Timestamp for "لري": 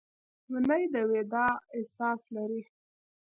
2.35-2.61